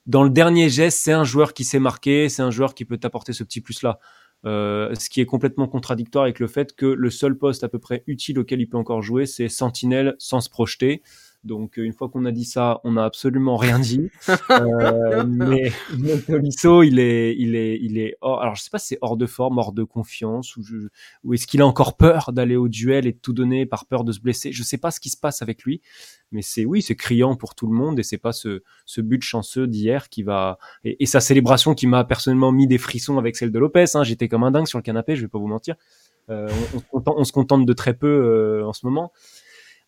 [0.06, 2.98] dans le dernier geste, c'est un joueur qui s'est marqué, c'est un joueur qui peut
[2.98, 4.00] t'apporter ce petit plus-là.
[4.46, 7.80] Euh, ce qui est complètement contradictoire avec le fait que le seul poste à peu
[7.80, 11.02] près utile auquel il peut encore jouer, c'est sentinelle sans se projeter.
[11.44, 14.10] Donc une fois qu'on a dit ça, on n'a absolument rien dit.
[14.50, 18.80] euh, mais, mais Tolisso, il est, il est, il est hors, alors je sais pas
[18.80, 20.78] si c'est hors de forme, hors de confiance, ou, je,
[21.24, 24.04] ou est-ce qu'il a encore peur d'aller au duel et de tout donner par peur
[24.04, 24.54] de se blesser?
[24.54, 25.82] Je sais pas ce qui se passe avec lui,
[26.32, 29.22] mais c'est oui, c'est criant pour tout le monde et c'est pas ce, ce but
[29.22, 33.36] chanceux d'hier qui va et, et, sa célébration qui m'a personnellement mis des frissons avec
[33.36, 33.86] celle de Lopez.
[33.96, 34.04] Hein.
[34.04, 35.76] J'étais comme un dingue sur le canapé, je vais pas vous mentir.
[36.30, 39.12] Euh, on, on, se contente, on, se contente, de très peu euh, en ce moment,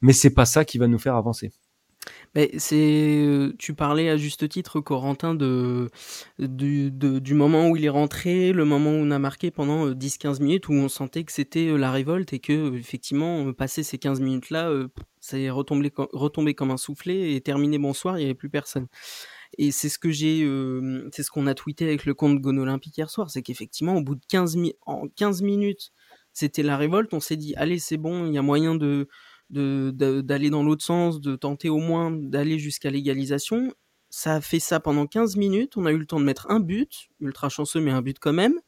[0.02, 1.52] mais c'est pas ça qui va nous faire avancer.
[2.36, 5.90] Mais c'est, tu parlais à juste titre, Corentin, de,
[6.38, 9.92] du, de, du moment où il est rentré, le moment où on a marqué pendant
[9.92, 14.20] 10-15 minutes, où on sentait que c'était la révolte et que, effectivement, passer ces 15
[14.20, 14.70] minutes-là,
[15.20, 15.92] ça est retombé,
[16.54, 18.88] comme un soufflet et terminé bonsoir, il n'y avait plus personne.
[19.58, 22.60] Et c'est ce que j'ai, euh, c'est ce qu'on a tweeté avec le compte Gone
[22.60, 25.92] Olympique hier soir, c'est qu'effectivement, au bout de 15, mi en 15 minutes,
[26.34, 29.08] c'était la révolte, on s'est dit, allez, c'est bon, il y a moyen de,
[29.50, 33.74] d'aller dans l'autre sens, de tenter au moins d'aller jusqu'à l'égalisation.
[34.10, 36.60] Ça a fait ça pendant 15 minutes, on a eu le temps de mettre un
[36.60, 38.60] but, ultra chanceux mais un but quand même,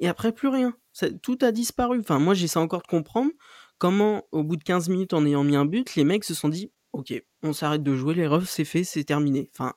[0.00, 0.74] et après plus rien.
[1.22, 2.00] Tout a disparu.
[2.00, 3.30] Enfin, moi j'essaie encore de comprendre
[3.78, 6.48] comment, au bout de 15 minutes en ayant mis un but, les mecs se sont
[6.48, 9.50] dit, ok, on s'arrête de jouer, les refs c'est fait, c'est terminé.
[9.54, 9.74] Enfin,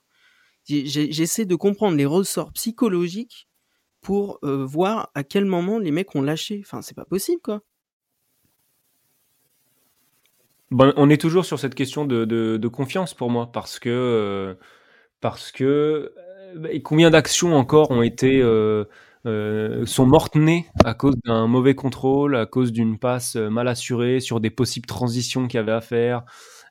[0.65, 3.47] j'essaie de comprendre les ressorts psychologiques
[4.01, 6.61] pour euh, voir à quel moment les mecs ont lâché.
[6.63, 7.61] Enfin, c'est pas possible quoi.
[10.75, 13.89] Bon, on est toujours sur cette question de, de, de confiance pour moi, parce que
[13.89, 14.55] euh,
[15.21, 16.13] parce que
[16.57, 18.83] euh, combien d'actions encore ont été euh,
[19.25, 24.41] euh, sont mortes-nées à cause d'un mauvais contrôle, à cause d'une passe mal assurée, sur
[24.41, 26.23] des possibles transitions qu'il y avait à faire,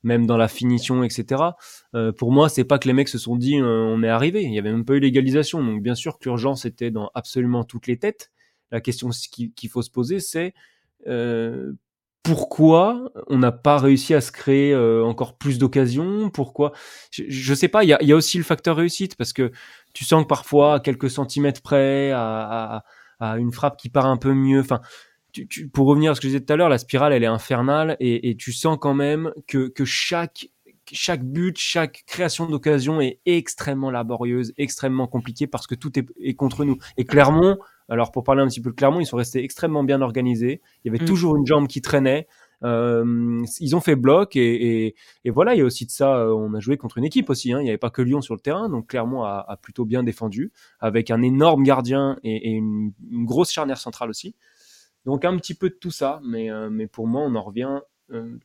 [0.03, 1.57] même dans la finition, etc.
[1.95, 4.53] Euh, pour moi, c'est pas que les mecs se sont dit on est arrivé, il
[4.55, 7.87] y avait même pas eu l'égalisation, donc bien sûr que l'urgence était dans absolument toutes
[7.87, 8.31] les têtes.
[8.71, 10.55] La question qu'il faut se poser, c'est
[11.07, 11.73] euh,
[12.25, 16.73] pourquoi on n'a pas réussi à se créer euh, encore plus d'occasions Pourquoi
[17.11, 17.85] je, je, sais pas.
[17.85, 19.53] Il y a, y a, aussi le facteur réussite parce que
[19.93, 22.83] tu sens que parfois, à quelques centimètres près, à,
[23.21, 24.61] à, à une frappe qui part un peu mieux.
[24.61, 24.81] Enfin,
[25.33, 27.25] tu, tu, pour revenir à ce que je disais tout à l'heure, la spirale, elle
[27.25, 30.49] est infernale et, et tu sens quand même que, que chaque
[30.93, 36.35] chaque but, chaque création d'occasion est extrêmement laborieuse, extrêmement compliquée parce que tout est, est
[36.35, 36.79] contre nous.
[36.97, 40.01] Et Clermont, alors pour parler un petit peu de Clermont, ils sont restés extrêmement bien
[40.01, 40.61] organisés.
[40.85, 41.09] Il y avait mmh.
[41.09, 42.27] toujours une jambe qui traînait.
[42.63, 44.95] Euh, ils ont fait bloc et, et,
[45.25, 45.55] et, voilà.
[45.55, 46.17] Il y a aussi de ça.
[46.17, 47.53] Euh, on a joué contre une équipe aussi.
[47.53, 47.61] Hein.
[47.61, 50.03] Il n'y avait pas que Lyon sur le terrain, donc Clermont a, a plutôt bien
[50.03, 54.35] défendu avec un énorme gardien et, et une, une, grosse charnière centrale aussi.
[55.05, 57.81] Donc un petit peu de tout ça, mais, euh, mais pour moi, on en revient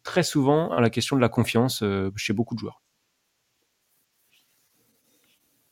[0.04, 2.82] très souvent à la question de la confiance euh, chez beaucoup de joueurs.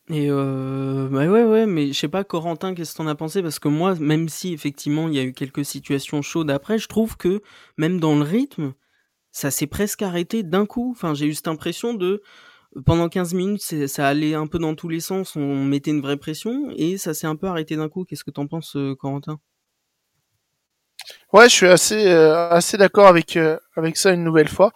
[0.09, 3.41] Et euh, bah ouais ouais mais je sais pas Corentin qu'est-ce que t'en as pensé?
[3.41, 6.87] Parce que moi même si effectivement il y a eu quelques situations chaudes après je
[6.87, 7.41] trouve que
[7.77, 8.73] même dans le rythme
[9.31, 10.91] ça s'est presque arrêté d'un coup.
[10.91, 12.21] Enfin j'ai eu cette impression de
[12.85, 16.17] pendant 15 minutes ça allait un peu dans tous les sens on mettait une vraie
[16.17, 18.05] pression et ça s'est un peu arrêté d'un coup.
[18.05, 19.39] Qu'est-ce que t'en penses Corentin?
[21.33, 24.71] Ouais, je suis assez euh, assez d'accord avec euh, avec ça une nouvelle fois.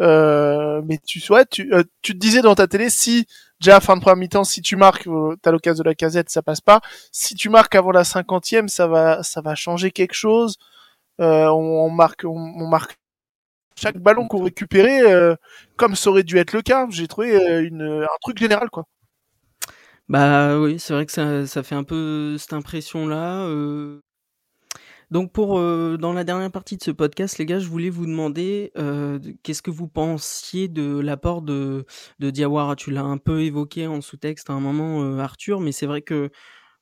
[0.00, 3.26] Euh, mais tu ouais, tu euh, tu te disais dans ta télé si
[3.60, 6.30] déjà à fin de première mi-temps si tu marques euh, t'as l'occasion de la casette
[6.30, 6.80] ça passe pas.
[7.12, 10.56] Si tu marques avant la cinquantième ça va ça va changer quelque chose.
[11.18, 12.98] On, on, marque on, on, marque
[13.76, 15.02] chaque ballon qu'on récupérait
[15.76, 16.86] comme ça aurait dû être le cas.
[16.90, 18.84] J'ai trouvé une un truc général quoi.
[20.08, 23.44] Bah oui, c'est vrai que ça, ça fait un peu cette impression là.
[23.46, 24.02] Euh...
[25.14, 28.04] Donc pour euh, dans la dernière partie de ce podcast, les gars, je voulais vous
[28.04, 31.86] demander euh, qu'est-ce que vous pensiez de l'apport de
[32.18, 32.74] de Diawara?
[32.74, 36.02] Tu l'as un peu évoqué en sous-texte à un moment, euh, Arthur, mais c'est vrai
[36.02, 36.30] que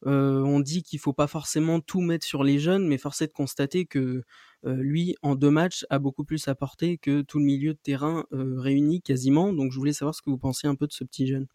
[0.05, 3.33] on dit qu'il faut pas forcément tout mettre sur les jeunes, mais force est de
[3.33, 4.23] constater que
[4.65, 9.03] lui, en deux matchs, a beaucoup plus apporté que tout le milieu de terrain réuni
[9.03, 9.53] quasiment.
[9.53, 11.47] Donc je voulais savoir ce que vous pensiez un peu de ce petit jeune.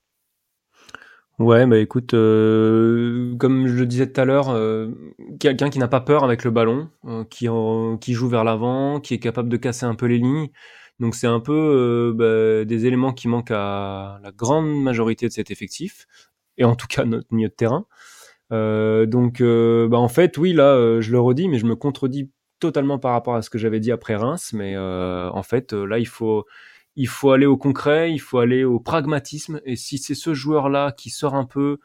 [1.40, 4.88] Ouais, bah écoute, euh, comme je le disais tout à l'heure, euh,
[5.40, 7.48] quelqu'un qui n'a pas peur avec le ballon, euh, qui,
[8.02, 10.50] qui joue vers l'avant, qui est capable de casser un peu les lignes.
[11.00, 15.32] Donc c'est un peu euh, bah, des éléments qui manquent à la grande majorité de
[15.32, 16.08] cet effectif,
[16.58, 17.86] et en tout cas notre milieu de terrain.
[18.52, 23.00] Euh, donc bah en fait, oui, là, je le redis, mais je me contredis totalement
[23.00, 24.54] par rapport à ce que j'avais dit après Reims.
[24.54, 26.46] Mais en fait, là, il faut
[26.98, 29.62] il faut aller au concret, il faut aller au pragmatisme.
[29.66, 31.80] Et si c'est ce joueur-là qui sort un peu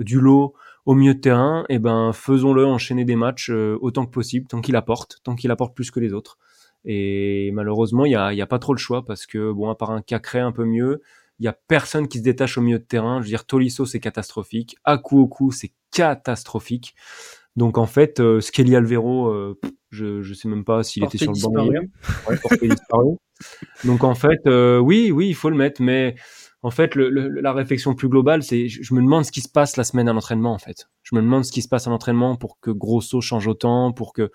[0.00, 4.10] du lot au milieu de terrain, eh ben faisons-le enchaîner des matchs euh, autant que
[4.10, 6.36] possible, tant qu'il apporte, tant qu'il apporte plus que les autres.
[6.84, 10.02] Et malheureusement, il y a, pas trop le choix parce que bon, à part un
[10.02, 11.00] Cacré un peu mieux,
[11.38, 13.20] il y a personne qui se détache au milieu de terrain.
[13.20, 16.96] Je veux dire, Tolisso c'est catastrophique, Akuoku c'est catastrophique.
[17.56, 19.58] Donc en fait, euh, Skelly Alvero, euh,
[19.90, 21.66] je je sais même pas s'il était sur le banc.
[21.66, 23.16] Ouais.
[23.84, 26.14] Donc en fait, euh, oui, oui, il faut le mettre, mais
[26.62, 29.40] en fait, le, le, la réflexion plus globale, c'est, je, je, me demande ce qui
[29.40, 30.88] se passe la semaine à l'entraînement, en fait.
[31.02, 34.12] Je me demande ce qui se passe à l'entraînement pour que Grosso change autant, pour
[34.12, 34.30] que,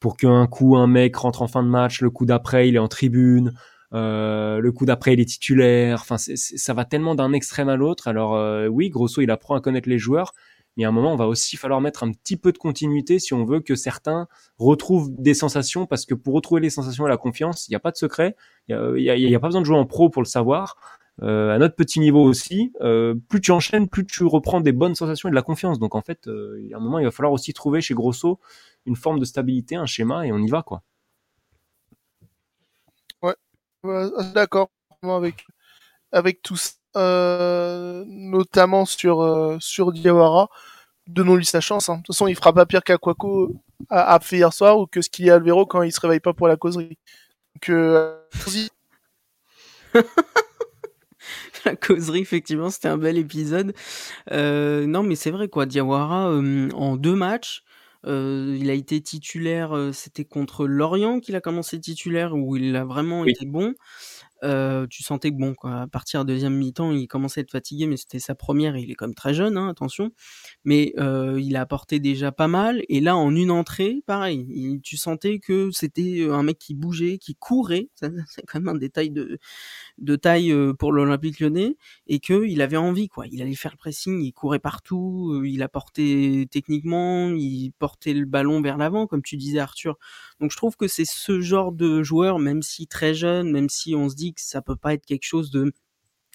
[0.00, 2.80] pour qu'un coup un mec rentre en fin de match, le coup d'après il est
[2.80, 3.52] en tribune,
[3.94, 6.00] euh, le coup d'après il est titulaire.
[6.00, 8.08] Enfin, c'est, ça va tellement d'un extrême à l'autre.
[8.08, 10.32] Alors euh, oui, Grosso il apprend à connaître les joueurs,
[10.78, 13.34] mais à un moment, on va aussi falloir mettre un petit peu de continuité si
[13.34, 17.16] on veut que certains retrouvent des sensations, parce que pour retrouver les sensations et la
[17.16, 18.36] confiance, il n'y a pas de secret,
[18.68, 20.76] il n'y a, pas besoin de jouer en pro pour le savoir.
[21.20, 24.94] Euh, à notre petit niveau aussi, euh, plus tu enchaînes, plus tu reprends des bonnes
[24.94, 25.80] sensations et de la confiance.
[25.80, 28.38] Donc en fait, euh, a un moment, il va falloir aussi trouver chez Grosso
[28.86, 30.82] une forme de stabilité, un schéma, et on y va quoi.
[33.20, 33.34] Ouais,
[34.34, 34.70] d'accord
[35.02, 35.46] avec
[36.10, 40.48] avec tout ça, notamment sur euh, sur Diawara.
[41.06, 41.88] Donnons-lui sa chance.
[41.88, 41.96] Hein.
[41.96, 43.54] De toute façon, il fera pas pire qu'Aquaco
[43.90, 46.00] a, a fait hier soir ou que ce qu'il y a Alvero quand il se
[46.00, 46.98] réveille pas pour la causerie.
[47.54, 48.14] Donc, euh,
[51.64, 53.74] la causerie, effectivement, c'était un bel épisode.
[54.32, 55.66] Euh, non, mais c'est vrai, quoi.
[55.66, 57.62] Diawara, euh, en deux matchs,
[58.06, 62.84] euh, il a été titulaire, c'était contre Lorient qu'il a commencé titulaire, où il a
[62.84, 63.32] vraiment oui.
[63.32, 63.74] été bon.
[64.44, 67.50] Euh, tu sentais que bon, quoi, à partir de deuxième mi-temps, il commençait à être
[67.50, 68.76] fatigué, mais c'était sa première.
[68.76, 70.12] Il est même très jeune, hein, attention.
[70.64, 72.82] Mais euh, il a apporté déjà pas mal.
[72.88, 77.18] Et là, en une entrée, pareil, il, tu sentais que c'était un mec qui bougeait,
[77.18, 77.88] qui courait.
[78.28, 79.38] C'est quand même un détail de,
[79.98, 83.26] de taille pour l'Olympique Lyonnais, et que il avait envie, quoi.
[83.30, 88.60] Il allait faire le pressing, il courait partout, il apportait techniquement, il portait le ballon
[88.60, 89.98] vers l'avant, comme tu disais, Arthur.
[90.40, 93.94] Donc je trouve que c'est ce genre de joueur, même si très jeune, même si
[93.94, 95.72] on se dit ça peut pas être quelque chose de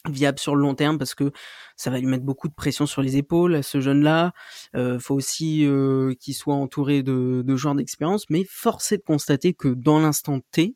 [0.10, 1.32] viable sur le long terme parce que
[1.78, 4.34] ça va lui mettre beaucoup de pression sur les épaules ce jeune-là.
[4.76, 9.04] Euh, faut aussi euh, qu'il soit entouré de, de joueurs d'expérience, mais force est de
[9.04, 10.76] constater que dans l'instant T,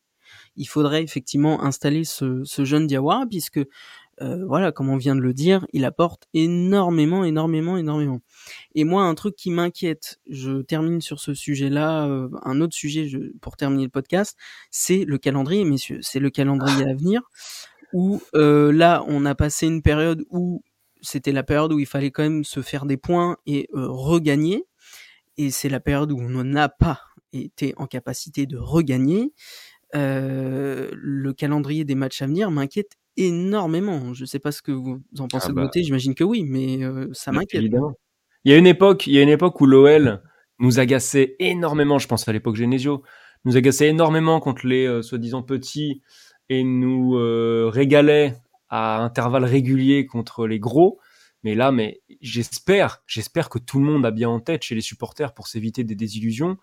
[0.56, 3.60] il faudrait effectivement installer ce, ce jeune Diawara puisque
[4.22, 8.20] euh, voilà, comme on vient de le dire, il apporte énormément, énormément, énormément.
[8.74, 13.08] Et moi, un truc qui m'inquiète, je termine sur ce sujet-là, euh, un autre sujet
[13.08, 14.36] je, pour terminer le podcast,
[14.72, 17.22] c'est le calendrier, messieurs, c'est le calendrier à venir,
[17.94, 20.64] où euh, là, on a passé une période où
[21.02, 24.66] c'était la période où il fallait quand même se faire des points et regagner,
[25.38, 27.02] et c'est la période où on n'a pas
[27.34, 29.32] été en capacité de regagner.
[29.94, 34.14] le calendrier des matchs à venir m'inquiète énormément.
[34.14, 35.62] Je sais pas ce que vous en pensez ah bah.
[35.62, 37.62] de côté, j'imagine que oui, mais euh, ça m'inquiète.
[37.62, 37.94] Évidemment.
[38.46, 40.22] Il y a une époque, il y a une époque où l'OL
[40.60, 43.04] nous agaçait énormément, je pense à l'époque Genesio,
[43.46, 46.02] nous agaçait énormément contre les euh, soi-disant petits
[46.50, 48.36] et nous euh, régalait
[48.70, 51.00] à intervalles réguliers contre les gros.
[51.44, 54.82] Mais là, mais j'espère, j'espère que tout le monde a bien en tête chez les
[54.82, 56.58] supporters pour s'éviter des désillusions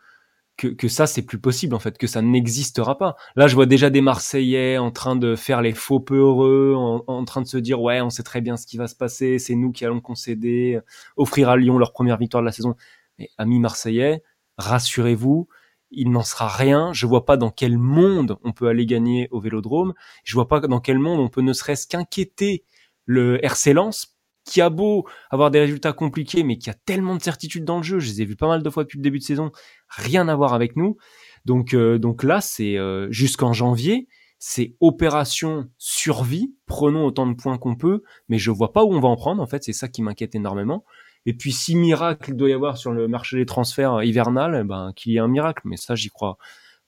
[0.56, 3.16] que, ça c'est plus possible en fait, que ça n'existera pas.
[3.36, 7.02] Là, je vois déjà des Marseillais en train de faire les faux peu heureux, en,
[7.06, 9.38] en, train de se dire ouais, on sait très bien ce qui va se passer,
[9.38, 10.78] c'est nous qui allons concéder,
[11.16, 12.76] offrir à Lyon leur première victoire de la saison.
[13.18, 14.22] Mais amis Marseillais,
[14.58, 15.48] rassurez-vous,
[15.90, 16.92] il n'en sera rien.
[16.92, 19.94] Je vois pas dans quel monde on peut aller gagner au Vélodrome.
[20.24, 22.64] Je vois pas dans quel monde on peut ne serait-ce qu'inquiéter
[23.06, 24.13] le RC Lens
[24.44, 27.82] qui a beau avoir des résultats compliqués, mais qui a tellement de certitudes dans le
[27.82, 29.50] jeu, je les ai vus pas mal de fois depuis le début de saison,
[29.88, 30.96] rien à voir avec nous.
[31.44, 36.54] Donc, euh, donc là, c'est euh, jusqu'en janvier, c'est opération survie.
[36.66, 39.42] Prenons autant de points qu'on peut, mais je vois pas où on va en prendre.
[39.42, 40.84] En fait, c'est ça qui m'inquiète énormément.
[41.26, 44.92] Et puis, si miracle doit y avoir sur le marché des transferts hivernal, eh ben
[44.94, 45.62] qu'il y ait un miracle.
[45.64, 46.36] Mais ça, j'y crois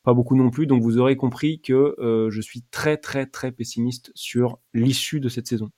[0.03, 0.67] pas beaucoup non plus.
[0.67, 5.31] Donc, vous aurez compris que euh, je suis très, très, très pessimiste sur l'issue de
[5.31, 5.71] cette saison.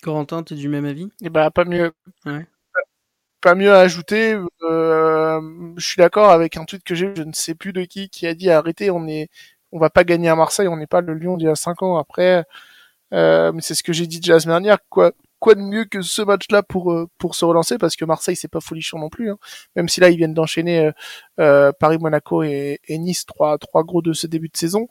[0.00, 1.08] Corentin, tu es du même avis?
[1.22, 1.92] Eh ben, pas mieux.
[2.26, 2.46] Ouais.
[3.40, 4.36] Pas mieux à ajouter.
[4.62, 5.40] Euh,
[5.76, 8.26] je suis d'accord avec un tweet que j'ai, je ne sais plus de qui, qui
[8.26, 9.30] a dit arrêtez, on est,
[9.72, 11.82] on va pas gagner à Marseille, on n'est pas le Lyon d'il y a cinq
[11.82, 11.96] ans.
[11.96, 12.44] Après,
[13.14, 14.78] euh, mais c'est ce que j'ai dit déjà la semaine dernière.
[14.90, 17.78] Quoi, quoi de mieux que ce match-là pour euh, pour se relancer?
[17.78, 19.30] Parce que Marseille c'est pas folichon non plus.
[19.30, 19.38] Hein.
[19.76, 20.90] Même si là ils viennent d'enchaîner
[21.36, 24.88] Paris, Monaco et, et, Nice, trois trois gros de ce début de saison.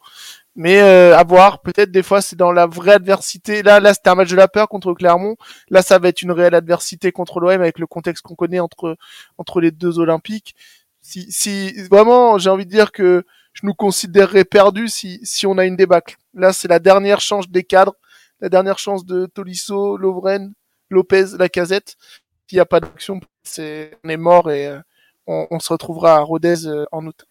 [0.59, 3.63] Mais euh, à voir, peut-être des fois c'est dans la vraie adversité.
[3.63, 5.37] Là, là c'était un match de la peur contre Clermont.
[5.69, 8.97] Là, ça va être une réelle adversité contre l'OM avec le contexte qu'on connaît entre
[9.37, 10.55] entre les deux Olympiques.
[11.01, 15.57] Si, si vraiment, j'ai envie de dire que je nous considérerais perdus si si on
[15.57, 16.17] a une débâcle.
[16.33, 17.95] Là, c'est la dernière chance des cadres,
[18.41, 20.51] la dernière chance de Tolisso, Lovren,
[20.89, 21.95] Lopez, Lacazette.
[22.47, 24.81] S'il n'y a pas d'action, c'est on est mort et euh,
[25.25, 27.28] on, se retrouvera à Rodez euh, en août.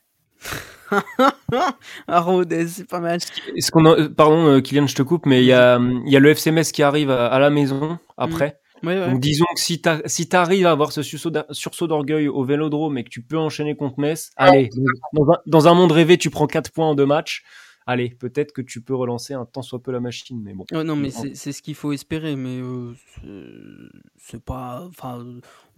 [2.09, 3.19] à Rodez, c'est pas mal.
[3.57, 4.09] Est-ce qu'on a...
[4.09, 6.73] Pardon, euh, Kylian, je te coupe, mais il y a, il y a le FCMS
[6.73, 8.61] qui arrive à, la maison après.
[8.83, 9.11] Ouais, ouais.
[9.11, 13.05] Donc disons que si tu si arrives à avoir ce sursaut d'orgueil au Vélodrome et
[13.05, 14.71] que tu peux enchaîner contre Metz, allez,
[15.13, 17.45] dans un, dans un monde rêvé, tu prends 4 points en deux matchs.
[17.87, 20.67] Allez, peut-être que tu peux relancer un tant soit peu la machine, mais bon.
[20.73, 24.85] Non, mais c'est c'est ce qu'il faut espérer, mais euh, c'est- c'est pas.
[24.89, 25.25] Enfin,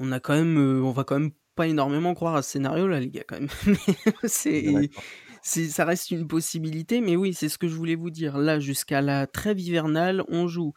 [0.00, 3.00] on a quand même, euh, on va quand même pas énormément croire à ce scénario-là,
[3.00, 3.50] les gars, quand même.
[3.66, 4.88] Mais
[5.42, 8.38] c'est, ça reste une possibilité, mais oui, c'est ce que je voulais vous dire.
[8.38, 10.72] Là, jusqu'à la trêve hivernale, on joue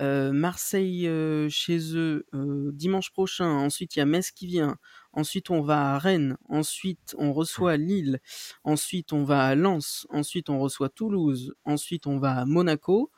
[0.00, 3.48] euh, Marseille euh, chez eux euh, dimanche prochain.
[3.48, 4.76] Ensuite, il y a Metz qui vient.
[5.12, 6.36] Ensuite, on va à Rennes.
[6.48, 8.20] Ensuite, on reçoit Lille.
[8.62, 10.06] Ensuite, on va à Lens.
[10.10, 11.54] Ensuite, on reçoit Toulouse.
[11.64, 13.10] Ensuite, on va à Monaco.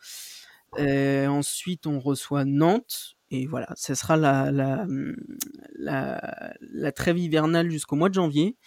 [0.79, 3.18] Ensuite, on reçoit Nantes.
[3.35, 4.87] Et voilà, ce sera la, la,
[5.79, 8.59] la, trêve hivernale jusqu'au mois de janvier.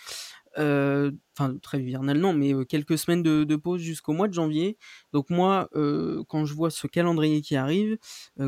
[0.58, 4.34] Euh, Enfin, trêve hivernale, non, mais euh, quelques semaines de, de pause jusqu'au mois de
[4.34, 4.78] janvier.
[5.12, 7.97] Donc moi, euh, quand je vois ce calendrier qui arrive,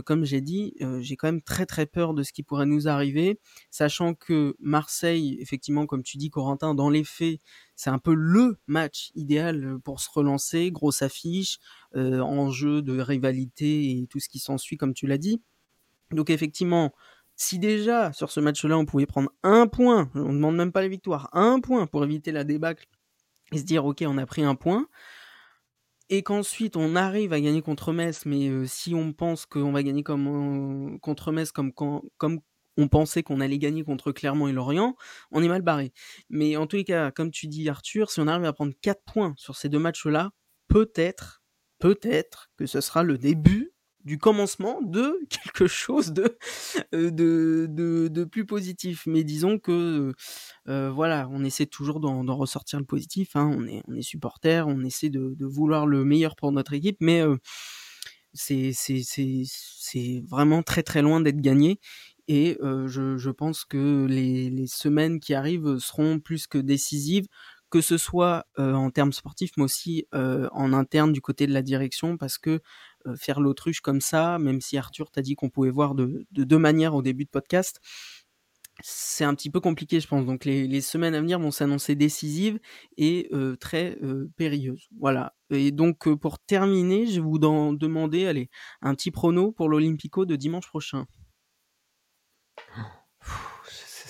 [0.06, 3.40] comme j'ai dit, j'ai quand même très très peur de ce qui pourrait nous arriver,
[3.72, 7.42] sachant que Marseille, effectivement, comme tu dis, Corentin, dans les faits,
[7.76, 11.60] c'est un peu le match idéal pour se relancer, grosse affiche,
[11.94, 15.42] enjeu de rivalité et tout ce qui s'ensuit, comme tu l'as dit.
[16.12, 16.94] Donc effectivement,
[17.36, 20.82] si déjà sur ce match-là on pouvait prendre un point, on ne demande même pas
[20.82, 22.88] les victoires, un point pour éviter la débâcle
[23.52, 24.88] et se dire ok on a pris un point,
[26.10, 29.84] et qu'ensuite on arrive à gagner contre Metz, mais euh, si on pense qu'on va
[29.84, 31.72] gagner euh, contre Metz comme
[32.78, 34.96] on pensait qu'on allait gagner contre Clermont et Lorient,
[35.32, 35.92] on est mal barré.
[36.30, 39.02] Mais en tous les cas, comme tu dis Arthur, si on arrive à prendre 4
[39.04, 40.32] points sur ces deux matchs-là,
[40.68, 41.42] peut-être,
[41.80, 43.74] peut-être que ce sera le début
[44.08, 46.38] du commencement de quelque chose de,
[46.96, 49.04] euh, de, plus positif.
[49.06, 50.14] Mais disons que
[50.70, 53.36] euh, voilà, on essaie toujours d'en, ressortir le positif.
[53.36, 53.52] Hein.
[53.54, 57.36] On est, on supporter, on essaie de, vouloir le meilleur pour notre équipe, mais euh,
[58.34, 58.74] c'est,
[60.28, 61.80] vraiment très très loin d'être gagné.
[62.30, 67.28] Et euh, je, pense que les, semaines qui arrivent seront plus que décisives
[67.70, 71.54] que ce soit euh, en termes sportifs, mais aussi euh, en interne du côté de
[71.54, 72.60] la direction, parce que euh,
[73.16, 76.58] faire l'autruche comme ça, même si Arthur t'a dit qu'on pouvait voir de, de deux
[76.58, 77.80] manières au début de podcast,
[78.82, 80.26] c'est un petit peu compliqué, je pense.
[80.26, 82.60] Donc les, semaines à venir vont s'annoncer décisives
[82.98, 84.88] et euh, très euh, périlleuses.
[85.00, 85.36] Voilà.
[85.50, 88.50] Et donc euh, pour terminer, je vais vous en demander, allez,
[88.82, 91.06] un petit prono pour l'Olympico de dimanche prochain.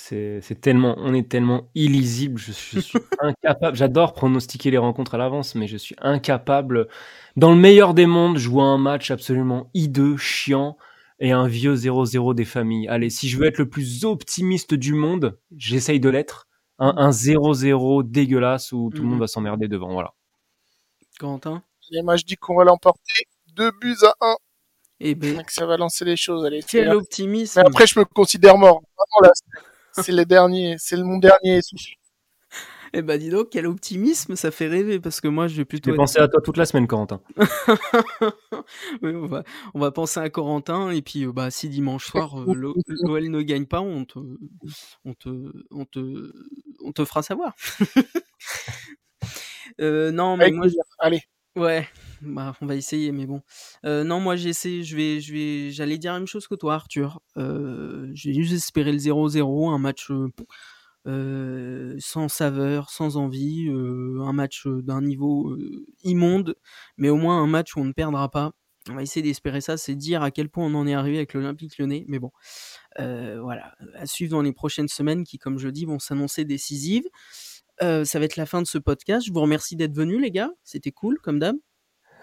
[0.10, 2.40] C'est tellement, on est tellement illisible.
[2.40, 3.76] Je, je suis incapable.
[3.76, 6.88] J'adore pronostiquer les rencontres à l'avance, mais je suis incapable.
[7.36, 10.78] Dans le meilleur des mondes, je vois un match absolument hideux, chiant
[11.20, 12.88] et un vieux 0-0 des familles.
[12.88, 16.48] Allez, si je veux être le plus optimiste du monde, j'essaye de l'être.
[16.80, 19.10] Un, un 0-0 dégueulasse où tout le Mhm.
[19.12, 19.92] monde va s'emmerder devant.
[19.94, 20.14] Voilà.
[21.20, 21.64] Quentin?
[21.92, 23.24] Et moi, je dis qu'on va l'emporter.
[23.56, 24.36] Deux buts à un.
[25.00, 26.46] Eh ben, Donc, ça va lancer les choses.
[26.46, 28.82] Allez, quel optimisme Mais après, je me considère mort.
[28.98, 29.32] Vraiment, là,
[30.04, 30.76] c'est- le dernier.
[30.80, 31.94] C'est le- mon dernier souffle.
[32.94, 35.90] Eh ben dis donc, quel optimisme, ça fait rêver, parce que moi je vais plutôt...
[35.90, 37.22] J'ai être- pensé à toi toute la semaine, Corentin.
[39.02, 42.40] Oui, on, va, on va penser à Corentin et puis euh, bah si dimanche soir
[42.42, 44.20] euh, l'O- l'OL ne gagne pas, on te,
[45.06, 45.30] on te,
[45.72, 46.32] on te,
[46.84, 47.54] on te fera savoir.
[49.82, 50.82] Euh, non mais Avec moi, plaisir.
[51.00, 51.22] Allez.
[51.56, 51.88] ouais,
[52.22, 53.42] bah on va essayer, mais bon.
[53.86, 56.76] Euh, non moi j'essaie, je vais, je vais, j'allais dire la même chose que toi
[56.76, 57.20] Arthur.
[57.38, 60.28] Euh, J'ai juste espéré le 0-0, un match euh,
[61.08, 65.56] euh, sans saveur, sans envie, un match d'un niveau
[66.04, 66.56] immonde,
[66.98, 68.52] mais au moins un match où on ne perdra pas.
[68.90, 71.34] On va essayer d'espérer ça, c'est dire à quel point on en est arrivé avec
[71.34, 72.06] l'Olympique lyonnais.
[72.08, 72.32] Mais bon,
[72.98, 77.08] voilà, à suivre dans les prochaines semaines qui, comme je dis, vont s'annoncer décisives.
[77.82, 79.28] Ça va être la fin de ce podcast.
[79.28, 80.52] Je vous remercie d'être venus, les gars.
[80.64, 81.58] C'était cool, comme d'hab.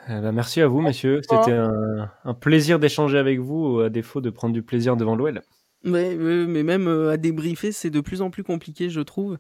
[0.06, 1.20] Eh ben, merci à vous, messieurs.
[1.22, 5.42] C'était un, un plaisir d'échanger avec vous, à défaut de prendre du plaisir devant l'OL.
[5.86, 9.36] Mais, même euh, à débriefer, c'est de plus en plus compliqué, je trouve,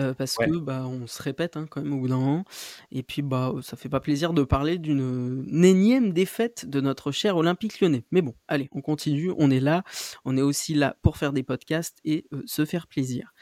[0.00, 0.46] euh, parce Ouais.
[0.48, 2.44] que bah on se répète hein, quand même au bout d'un moment,
[2.90, 7.12] et puis bah ça fait pas plaisir de parler d'une une énième défaite de notre
[7.12, 8.04] cher Olympique Lyonnais.
[8.10, 9.84] Mais bon, allez, on continue, on est là,
[10.24, 13.32] on est aussi là pour faire des podcasts et euh, se faire plaisir.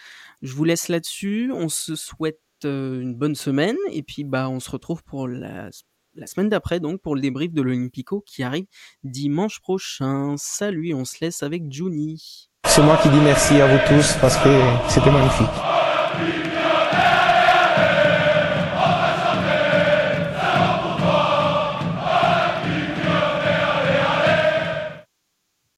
[0.43, 4.61] Je vous laisse là-dessus, on se souhaite euh, une bonne semaine, et puis bah on
[4.61, 5.71] se retrouve pour la
[6.15, 8.67] la semaine d'après, donc, pour le débrief de l'Olympico qui arrive
[9.05, 10.35] dimanche prochain.
[10.37, 12.51] Salut, on se laisse avec Juni.
[12.67, 14.51] C'est moi qui dis merci à vous tous parce que
[14.89, 15.49] c'était magnifique.